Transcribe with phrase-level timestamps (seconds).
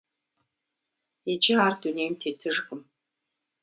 [1.31, 2.81] Иджы ар дунейм тетыжкъым.